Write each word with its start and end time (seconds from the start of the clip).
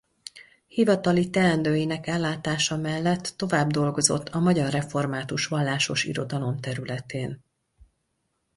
Hivatali 0.67 1.29
teendőinek 1.29 2.07
ellátása 2.07 2.77
mellett 2.77 3.33
tovább 3.35 3.71
dolgozott 3.71 4.29
a 4.29 4.39
magyar 4.39 4.69
református 4.71 5.47
vallásos 5.47 6.03
irodalom 6.03 6.59
területén. 6.59 7.43